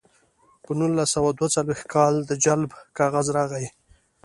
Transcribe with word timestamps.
په 0.63 0.71
نولس 0.79 1.09
سوه 1.15 1.29
دوه 1.37 1.47
څلویښت 1.55 1.85
کال 1.93 2.13
د 2.29 2.31
جلب 2.43 2.71
کاغذ 2.97 3.27
راغی 3.37 3.67